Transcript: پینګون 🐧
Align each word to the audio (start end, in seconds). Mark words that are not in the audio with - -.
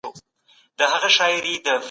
پینګون 0.77 1.65
🐧 1.65 1.73